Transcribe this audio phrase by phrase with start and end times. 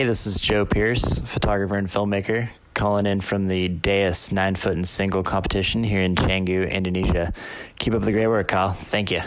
[0.00, 4.72] Hey, this is Joe Pierce, photographer and filmmaker, calling in from the Deus 9 foot
[4.72, 7.34] and single competition here in Canggu, Indonesia.
[7.78, 8.72] Keep up the great work, Kyle.
[8.72, 9.20] Thank you.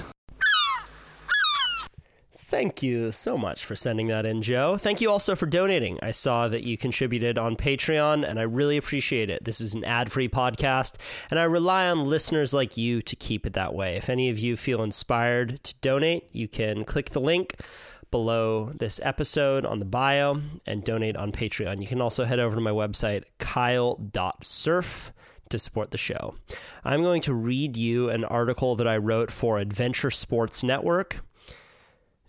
[2.36, 4.76] Thank you so much for sending that in, Joe.
[4.78, 6.00] Thank you also for donating.
[6.02, 9.44] I saw that you contributed on Patreon, and I really appreciate it.
[9.44, 10.96] This is an ad free podcast,
[11.30, 13.96] and I rely on listeners like you to keep it that way.
[13.96, 17.58] If any of you feel inspired to donate, you can click the link
[18.14, 21.82] below this episode on the bio and donate on Patreon.
[21.82, 25.12] You can also head over to my website, kyle.surf
[25.50, 26.36] to support the show.
[26.84, 31.26] I'm going to read you an article that I wrote for Adventure Sports Network.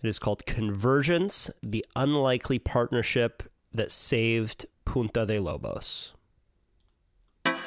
[0.03, 3.43] It is called Convergence The Unlikely Partnership
[3.75, 6.15] That Saved Punta de Lobos.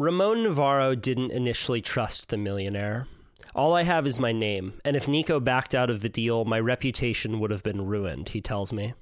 [0.00, 3.06] Ramon Navarro didn't initially trust the millionaire.
[3.54, 6.60] All I have is my name, and if Nico backed out of the deal, my
[6.60, 8.94] reputation would have been ruined, he tells me.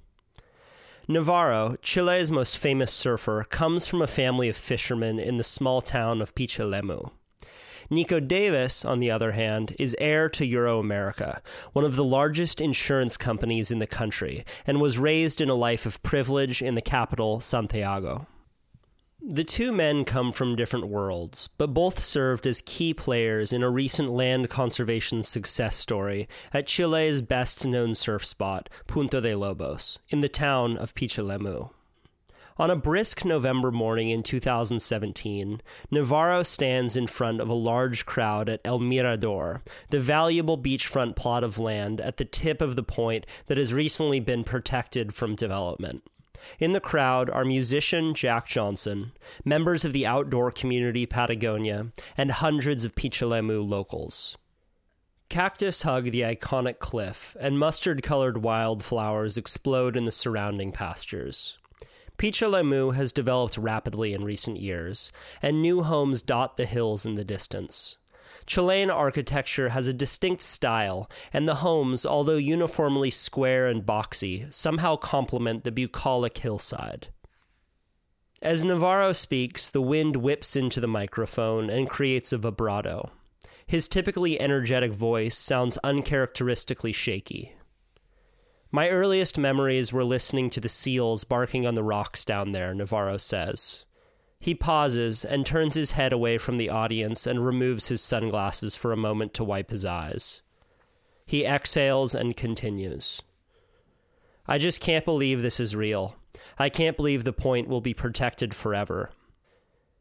[1.07, 6.21] Navarro, Chile's most famous surfer, comes from a family of fishermen in the small town
[6.21, 7.11] of Pichilemu.
[7.91, 11.41] Nico Davis, on the other hand, is heir to Euro America,
[11.73, 15.87] one of the largest insurance companies in the country, and was raised in a life
[15.87, 18.27] of privilege in the capital, Santiago.
[19.21, 23.71] The two men come from different worlds, but both served as key players in a
[23.71, 30.21] recent land conservation success story at Chile's best known surf spot, Punta de Lobos, in
[30.21, 31.71] the town of Pichilemu.
[32.61, 35.61] On a brisk November morning in 2017,
[35.93, 41.45] Navarro stands in front of a large crowd at El Mirador, the valuable beachfront plot
[41.45, 46.03] of land at the tip of the point that has recently been protected from development.
[46.59, 49.13] In the crowd are musician Jack Johnson,
[49.45, 54.37] members of the outdoor community Patagonia, and hundreds of Pichilemu locals.
[55.29, 61.57] Cactus hug the iconic cliff, and mustard colored wildflowers explode in the surrounding pastures.
[62.19, 67.25] Pichilemu has developed rapidly in recent years, and new homes dot the hills in the
[67.25, 67.97] distance.
[68.45, 74.97] Chilean architecture has a distinct style, and the homes, although uniformly square and boxy, somehow
[74.97, 77.09] complement the bucolic hillside.
[78.43, 83.11] As Navarro speaks, the wind whips into the microphone and creates a vibrato.
[83.67, 87.53] His typically energetic voice sounds uncharacteristically shaky.
[88.71, 93.17] My earliest memories were listening to the seals barking on the rocks down there, Navarro
[93.17, 93.85] says.
[94.41, 98.93] He pauses and turns his head away from the audience and removes his sunglasses for
[98.93, 100.43] a moment to wipe his eyes.
[101.27, 103.23] He exhales and continues.
[104.47, 106.17] I just can't believe this is real.
[106.59, 109.11] I can't believe the point will be protected forever.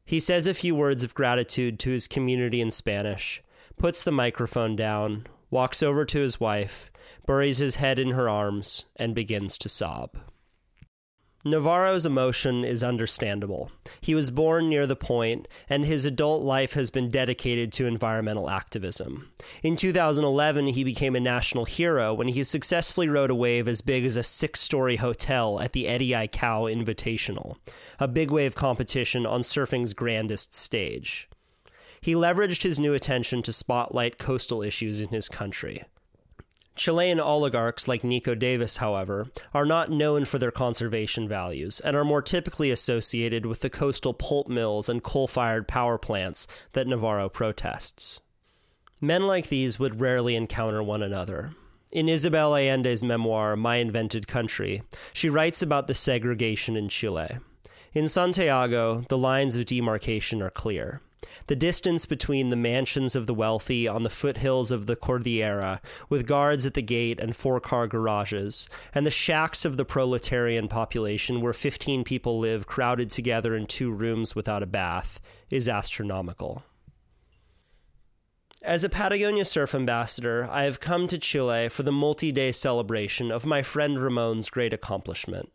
[0.06, 3.42] He says a few words of gratitude to his community in Spanish,
[3.78, 6.92] puts the microphone down, walks over to his wife,
[7.26, 10.18] buries his head in her arms, and begins to sob.
[11.46, 13.72] Navarro's emotion is understandable.
[14.02, 18.50] He was born near the point, and his adult life has been dedicated to environmental
[18.50, 19.32] activism.
[19.64, 24.04] In 2011, he became a national hero when he successfully rode a wave as big
[24.04, 27.56] as a six story hotel at the Eddie Aikau Invitational,
[28.00, 31.30] a big wave competition on surfing's grandest stage.
[32.02, 35.84] He leveraged his new attention to spotlight coastal issues in his country.
[36.78, 42.06] Chilean oligarchs like Nico Davis, however, are not known for their conservation values and are
[42.06, 47.30] more typically associated with the coastal pulp mills and coal fired power plants that Navarro
[47.30, 48.20] protests.
[49.02, 51.54] Men like these would rarely encounter one another.
[51.92, 54.84] In Isabel Allende's memoir, My Invented Country,
[55.14, 57.38] she writes about the segregation in Chile.
[57.94, 61.02] In Santiago, the lines of demarcation are clear.
[61.48, 66.28] The distance between the mansions of the wealthy on the foothills of the Cordillera, with
[66.28, 71.42] guards at the gate and four car garages, and the shacks of the proletarian population
[71.42, 75.20] where 15 people live crowded together in two rooms without a bath,
[75.50, 76.64] is astronomical.
[78.62, 83.32] As a Patagonia Surf ambassador, I have come to Chile for the multi day celebration
[83.32, 85.52] of my friend Ramon's great accomplishment.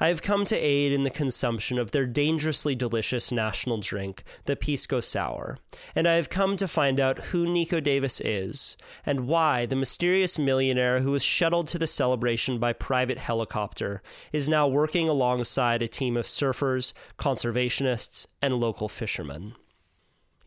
[0.00, 4.56] I have come to aid in the consumption of their dangerously delicious national drink, the
[4.56, 5.58] Pisco Sour,
[5.94, 10.38] and I have come to find out who Nico Davis is, and why the mysterious
[10.38, 14.02] millionaire who was shuttled to the celebration by private helicopter
[14.32, 19.54] is now working alongside a team of surfers, conservationists, and local fishermen.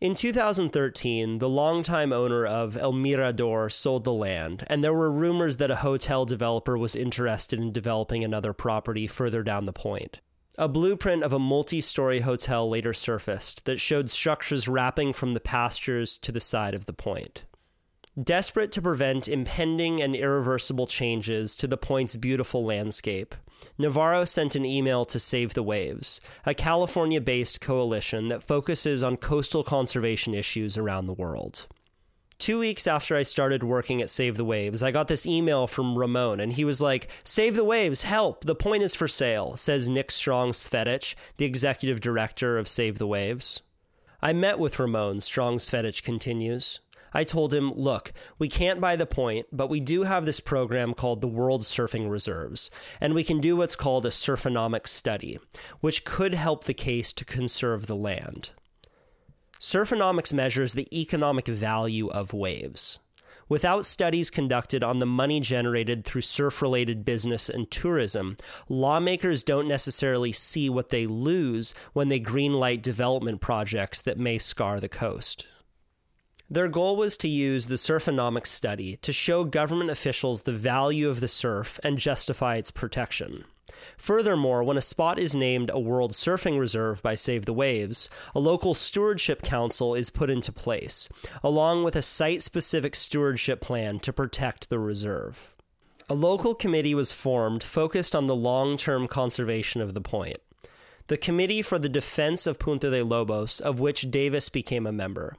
[0.02, 5.58] In 2013, the longtime owner of El Mirador sold the land, and there were rumors
[5.58, 10.18] that a hotel developer was interested in developing another property further down the point.
[10.58, 15.40] A blueprint of a multi story hotel later surfaced that showed structures wrapping from the
[15.40, 17.44] pastures to the side of the point.
[18.20, 23.36] Desperate to prevent impending and irreversible changes to the point's beautiful landscape,
[23.78, 29.16] Navarro sent an email to Save the Waves, a California based coalition that focuses on
[29.16, 31.66] coastal conservation issues around the world.
[32.38, 35.96] Two weeks after I started working at Save the Waves, I got this email from
[35.96, 38.44] Ramon, and he was like, Save the Waves, help!
[38.44, 43.06] The point is for sale, says Nick Strong Svetich, the executive director of Save the
[43.06, 43.62] Waves.
[44.20, 46.80] I met with Ramon, Strong Svetich continues.
[47.14, 50.94] I told him, look, we can't buy the point, but we do have this program
[50.94, 52.70] called the World Surfing Reserves,
[53.00, 55.38] and we can do what's called a surfonomic study,
[55.80, 58.50] which could help the case to conserve the land.
[59.60, 62.98] Surfonomics measures the economic value of waves.
[63.48, 68.36] Without studies conducted on the money generated through surf related business and tourism,
[68.68, 74.80] lawmakers don't necessarily see what they lose when they greenlight development projects that may scar
[74.80, 75.46] the coast.
[76.52, 81.20] Their goal was to use the surfonomics study to show government officials the value of
[81.20, 83.44] the surf and justify its protection.
[83.96, 88.38] Furthermore, when a spot is named a World Surfing Reserve by Save the Waves, a
[88.38, 91.08] local stewardship council is put into place,
[91.42, 95.54] along with a site specific stewardship plan to protect the reserve.
[96.10, 100.36] A local committee was formed focused on the long term conservation of the point.
[101.06, 105.38] The Committee for the Defense of Punta de Lobos, of which Davis became a member.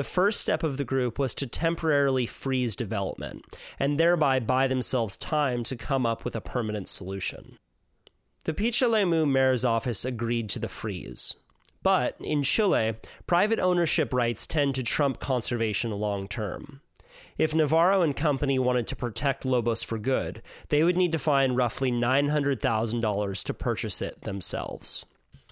[0.00, 3.44] The first step of the group was to temporarily freeze development,
[3.78, 7.58] and thereby buy themselves time to come up with a permanent solution.
[8.46, 11.34] The Pichilemu mayor's office agreed to the freeze.
[11.82, 12.94] But in Chile,
[13.26, 16.80] private ownership rights tend to trump conservation long term.
[17.36, 21.58] If Navarro and company wanted to protect Lobos for good, they would need to find
[21.58, 25.04] roughly $900,000 to purchase it themselves.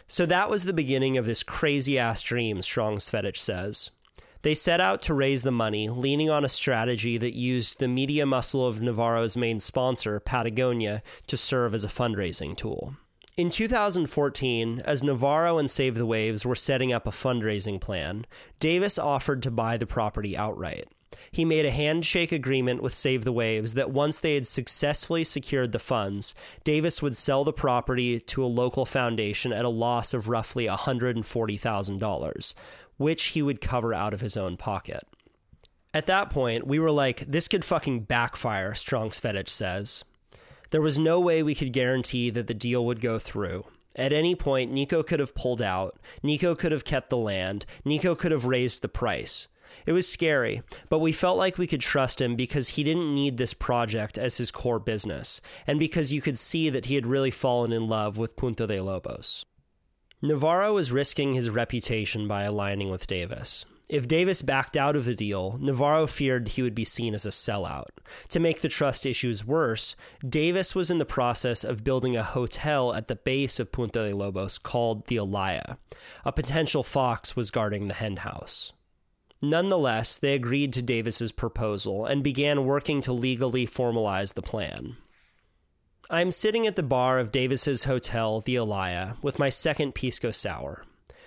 [0.06, 3.90] So that was the beginning of this crazy ass dream, Strong Svetich says.
[4.42, 8.24] They set out to raise the money, leaning on a strategy that used the media
[8.24, 12.94] muscle of Navarro's main sponsor, Patagonia, to serve as a fundraising tool.
[13.36, 18.26] In 2014, as Navarro and Save the Waves were setting up a fundraising plan,
[18.58, 20.88] Davis offered to buy the property outright.
[21.30, 25.72] He made a handshake agreement with Save the Waves that once they had successfully secured
[25.72, 26.34] the funds,
[26.64, 32.54] Davis would sell the property to a local foundation at a loss of roughly $140,000,
[32.96, 35.02] which he would cover out of his own pocket.
[35.94, 40.04] At that point, we were like, this could fucking backfire, Strong Svetich says.
[40.70, 43.64] There was no way we could guarantee that the deal would go through.
[43.96, 48.14] At any point, Nico could have pulled out, Nico could have kept the land, Nico
[48.14, 49.48] could have raised the price.
[49.86, 53.36] It was scary, but we felt like we could trust him because he didn't need
[53.36, 57.30] this project as his core business, and because you could see that he had really
[57.30, 59.44] fallen in love with Punta de Lobos.
[60.20, 63.64] Navarro was risking his reputation by aligning with Davis.
[63.88, 67.30] If Davis backed out of the deal, Navarro feared he would be seen as a
[67.30, 67.88] sellout.
[68.28, 69.96] To make the trust issues worse,
[70.28, 74.14] Davis was in the process of building a hotel at the base of Punta de
[74.14, 75.78] Lobos called the Alaia.
[76.26, 78.74] A potential fox was guarding the henhouse.
[79.40, 84.96] Nonetheless, they agreed to Davis's proposal and began working to legally formalize the plan.
[86.10, 90.82] I'm sitting at the bar of Davis's hotel, the Alaia, with my second Pisco Sour.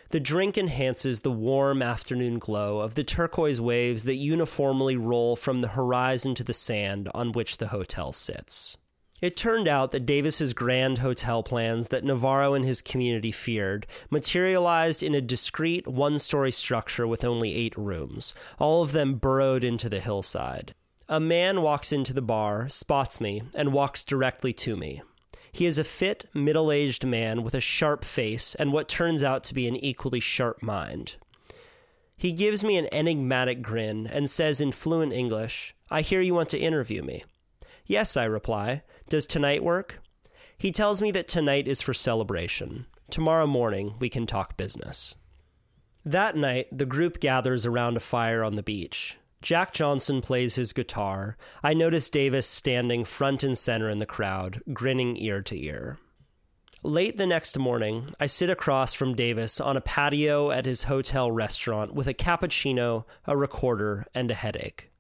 [0.10, 5.62] The drink enhances the warm afternoon glow of the turquoise waves that uniformly roll from
[5.62, 8.78] the horizon to the sand on which the hotel sits.
[9.22, 15.04] It turned out that Davis's grand hotel plans that Navarro and his community feared materialized
[15.04, 19.90] in a discreet one story structure with only eight rooms, all of them burrowed into
[19.90, 20.74] the hillside.
[21.08, 25.04] A man walks into the bar, spots me, and walks directly to me.
[25.52, 29.44] He is a fit, middle aged man with a sharp face and what turns out
[29.44, 31.18] to be an equally sharp mind.
[32.18, 36.50] He gives me an enigmatic grin and says in fluent English, I hear you want
[36.50, 37.24] to interview me.
[37.86, 38.84] Yes, I reply.
[39.12, 40.00] Does tonight work?
[40.58, 42.86] He tells me that tonight is for celebration.
[43.10, 45.16] Tomorrow morning, we can talk business.
[46.06, 49.18] That night, the group gathers around a fire on the beach.
[49.42, 51.36] Jack Johnson plays his guitar.
[51.62, 55.98] I notice Davis standing front and center in the crowd, grinning ear to ear.
[56.82, 61.30] Late the next morning, I sit across from Davis on a patio at his hotel
[61.30, 64.91] restaurant with a cappuccino, a recorder, and a headache.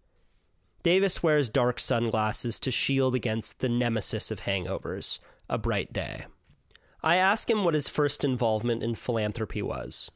[0.84, 5.20] Davis wears dark sunglasses to shield against the nemesis of hangovers,
[5.50, 6.26] a bright day.
[7.04, 10.10] I ask him what his first involvement in philanthropy was.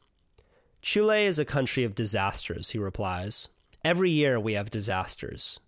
[0.82, 3.48] Chile is a country of disasters, he replies.
[3.84, 5.60] Every year we have disasters.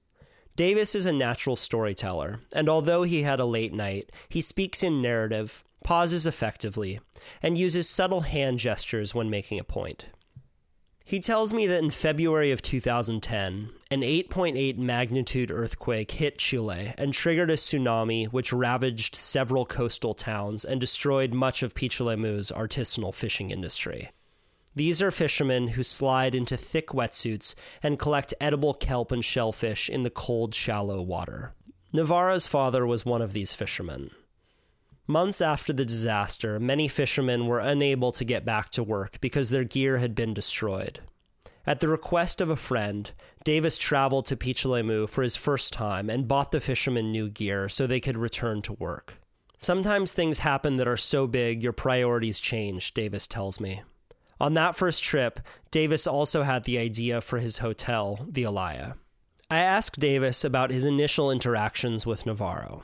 [0.56, 5.00] Davis is a natural storyteller, and although he had a late night, he speaks in
[5.00, 6.98] narrative, pauses effectively,
[7.40, 10.06] and uses subtle hand gestures when making a point.
[11.08, 17.14] He tells me that in February of 2010, an 8.8 magnitude earthquake hit Chile and
[17.14, 23.50] triggered a tsunami which ravaged several coastal towns and destroyed much of Pichilemu artisanal fishing
[23.50, 24.10] industry.
[24.74, 30.02] These are fishermen who slide into thick wetsuits and collect edible kelp and shellfish in
[30.02, 31.54] the cold, shallow water.
[31.90, 34.10] Navarro's father was one of these fishermen.
[35.10, 39.64] Months after the disaster, many fishermen were unable to get back to work because their
[39.64, 41.00] gear had been destroyed.
[41.66, 43.10] At the request of a friend,
[43.42, 47.86] Davis traveled to Pichilemu for his first time and bought the fishermen new gear so
[47.86, 49.14] they could return to work.
[49.56, 53.82] Sometimes things happen that are so big your priorities change, Davis tells me.
[54.38, 58.94] On that first trip, Davis also had the idea for his hotel, the Alaia.
[59.50, 62.82] I asked Davis about his initial interactions with Navarro.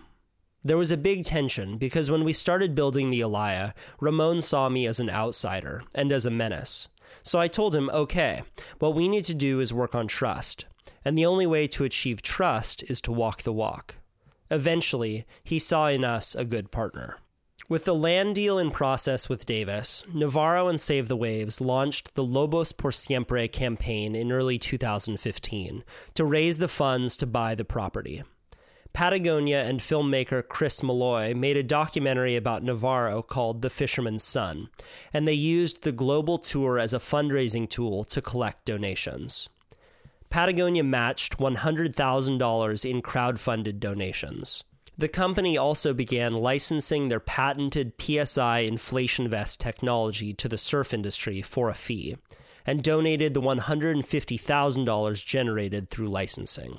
[0.66, 4.87] There was a big tension because when we started building the Alaia, Ramon saw me
[4.87, 6.88] as an outsider and as a menace.
[7.23, 8.44] So I told him, okay,
[8.78, 10.64] what we need to do is work on trust.
[11.04, 13.97] And the only way to achieve trust is to walk the walk.
[14.50, 17.18] Eventually, he saw in us a good partner.
[17.68, 22.25] With the land deal in process with Davis, Navarro and Save the Waves launched the
[22.25, 28.23] Lobos por Siempre campaign in early 2015 to raise the funds to buy the property.
[28.94, 34.68] Patagonia and filmmaker Chris Malloy made a documentary about Navarro called The Fisherman's Son,
[35.12, 39.48] and they used the global tour as a fundraising tool to collect donations.
[40.30, 44.62] Patagonia matched $100,000 in crowd-funded donations.
[44.96, 51.42] The company also began licensing their patented PSI inflation vest technology to the surf industry
[51.42, 52.16] for a fee,
[52.64, 56.78] and donated the $150,000 generated through licensing.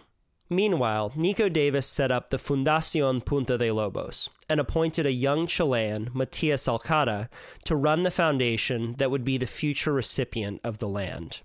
[0.49, 6.11] Meanwhile, Nico Davis set up the Fundacion Punta de Lobos and appointed a young Chilean,
[6.13, 7.29] Matias Alcada,
[7.63, 11.41] to run the foundation that would be the future recipient of the land.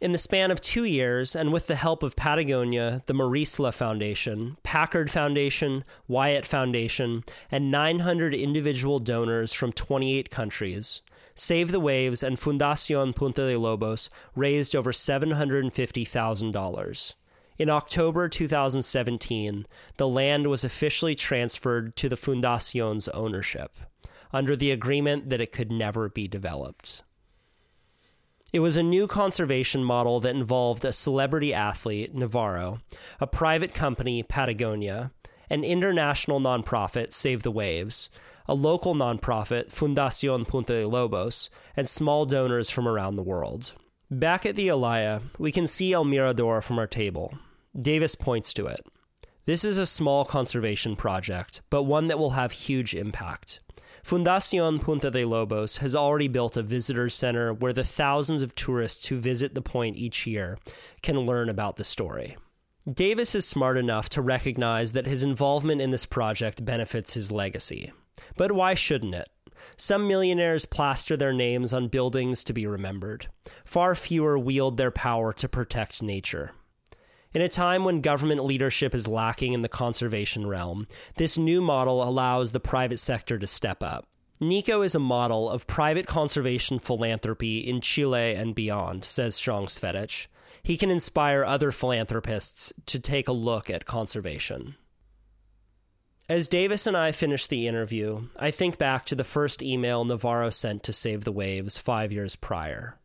[0.00, 4.56] In the span of two years, and with the help of Patagonia, the Marisla Foundation,
[4.62, 11.02] Packard Foundation, Wyatt Foundation, and 900 individual donors from 28 countries,
[11.34, 17.14] Save the Waves and Fundacion Punta de Lobos raised over $750,000.
[17.58, 23.78] In October 2017, the land was officially transferred to the Fundacion's ownership,
[24.32, 27.02] under the agreement that it could never be developed.
[28.52, 32.80] It was a new conservation model that involved a celebrity athlete, Navarro,
[33.20, 35.10] a private company, Patagonia,
[35.50, 38.08] an international nonprofit, Save the Waves,
[38.46, 43.72] a local nonprofit, Fundacion Punta de Lobos, and small donors from around the world.
[44.10, 47.34] Back at the Alaia, we can see El Mirador from our table.
[47.80, 48.86] Davis points to it.
[49.46, 53.60] This is a small conservation project, but one that will have huge impact.
[54.02, 59.06] Fundacion Punta de Lobos has already built a visitor center where the thousands of tourists
[59.06, 60.58] who visit the point each year
[61.02, 62.36] can learn about the story.
[62.90, 67.92] Davis is smart enough to recognize that his involvement in this project benefits his legacy.
[68.36, 69.28] But why shouldn't it?
[69.76, 73.28] Some millionaires plaster their names on buildings to be remembered.
[73.64, 76.52] Far fewer wield their power to protect nature.
[77.34, 82.02] In a time when government leadership is lacking in the conservation realm, this new model
[82.02, 84.06] allows the private sector to step up.
[84.40, 90.28] Nico is a model of private conservation philanthropy in Chile and beyond, says Strong Svetich.
[90.62, 94.76] He can inspire other philanthropists to take a look at conservation.
[96.28, 100.50] As Davis and I finish the interview, I think back to the first email Navarro
[100.50, 102.96] sent to Save the Waves five years prior.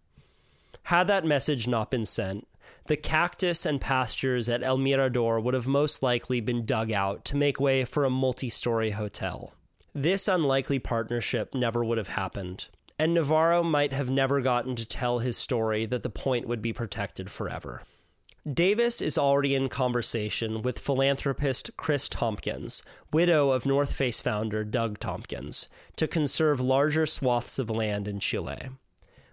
[0.83, 2.47] Had that message not been sent,
[2.85, 7.37] the cactus and pastures at El Mirador would have most likely been dug out to
[7.37, 9.53] make way for a multi story hotel.
[9.93, 12.67] This unlikely partnership never would have happened,
[12.99, 16.73] and Navarro might have never gotten to tell his story that the point would be
[16.73, 17.83] protected forever.
[18.51, 24.99] Davis is already in conversation with philanthropist Kris Tompkins, widow of North Face founder Doug
[24.99, 28.69] Tompkins, to conserve larger swaths of land in Chile.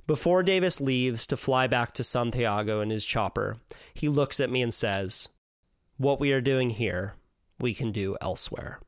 [0.07, 3.57] Before Davis leaves to fly back to Santiago in his chopper,
[3.95, 5.28] he looks at me and says,
[5.99, 7.14] What we are doing here,
[7.59, 8.80] we can do elsewhere.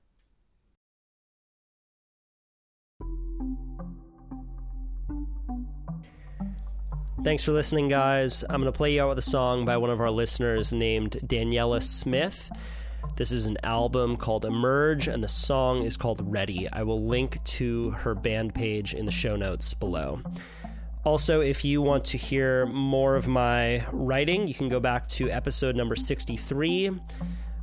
[7.23, 8.43] Thanks for listening, guys.
[8.43, 11.21] I'm going to play you out with a song by one of our listeners named
[11.25, 12.51] Daniella Smith.
[13.15, 16.69] This is an album called Emerge, and the song is called Ready.
[16.73, 20.21] I will link to her band page in the show notes below.
[21.05, 25.29] Also, if you want to hear more of my writing, you can go back to
[25.29, 26.93] episode number 63.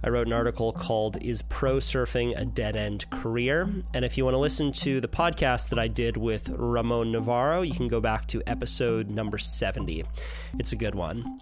[0.03, 3.69] I wrote an article called Is Pro Surfing a Dead End Career?
[3.93, 7.61] And if you want to listen to the podcast that I did with Ramon Navarro,
[7.61, 10.03] you can go back to episode number 70.
[10.57, 11.39] It's a good one.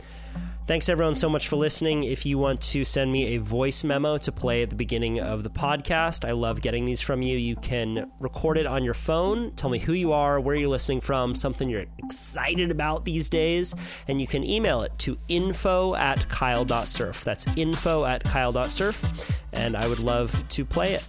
[0.68, 2.04] Thanks everyone so much for listening.
[2.04, 5.44] If you want to send me a voice memo to play at the beginning of
[5.44, 7.38] the podcast, I love getting these from you.
[7.38, 11.00] You can record it on your phone, tell me who you are, where you're listening
[11.00, 13.74] from, something you're excited about these days,
[14.10, 17.24] and you can email it to info at kyle.surf.
[17.24, 21.08] That's info at kyle.surf, and I would love to play it.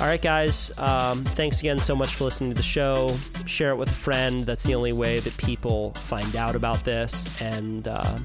[0.00, 0.72] All right, guys.
[0.78, 3.14] Um, thanks again so much for listening to the show.
[3.44, 4.40] Share it with a friend.
[4.40, 7.40] That's the only way that people find out about this.
[7.42, 8.18] And uh,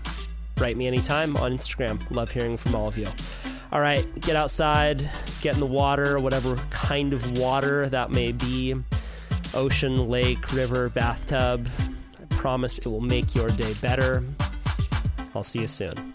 [0.60, 2.00] write me anytime on Instagram.
[2.12, 3.08] Love hearing from all of you.
[3.72, 5.10] All right, get outside,
[5.42, 8.76] get in the water, whatever kind of water that may be
[9.54, 11.70] ocean, lake, river, bathtub.
[12.20, 14.24] I promise it will make your day better.
[15.36, 16.14] I'll see you soon.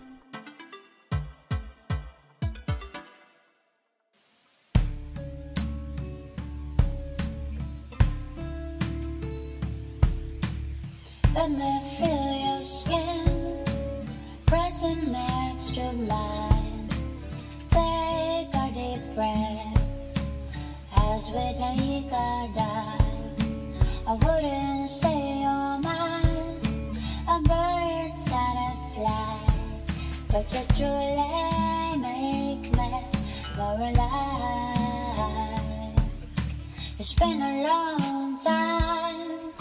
[11.34, 13.32] Let me feel your skin
[14.81, 16.88] next to mine.
[17.69, 19.76] Take a deep breath
[20.97, 23.02] as we take a dive.
[24.07, 26.57] I wouldn't say you're mine.
[27.29, 29.38] A bird's gotta fly,
[30.31, 31.50] but you truly
[32.00, 32.91] make me
[33.59, 34.81] more alive.
[36.99, 39.52] It's been a long time.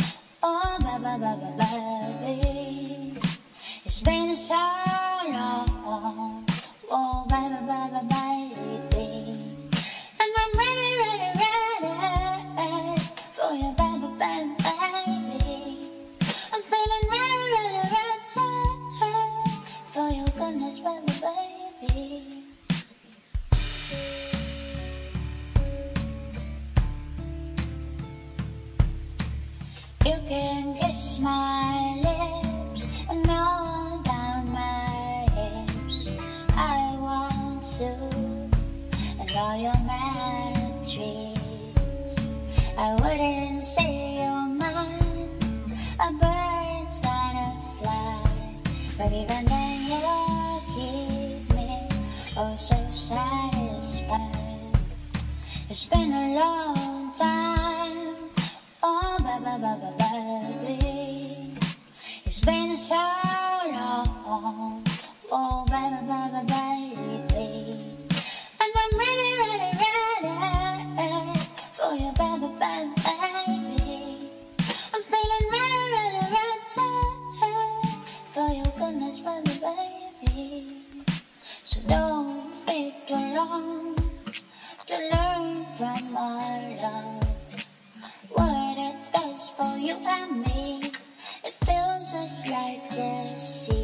[0.42, 1.28] Oh, baby,
[1.60, 3.20] baby.
[3.86, 5.01] It's been so long
[6.04, 6.31] all.
[49.22, 49.46] Even
[49.86, 51.88] you keep me
[52.38, 54.32] oh so satisfied.
[55.70, 56.81] It's been a long
[81.72, 83.96] So don't be too long
[84.88, 87.24] to learn from our love
[88.28, 90.92] what it does for you and me.
[91.46, 93.81] It feels just like the sea.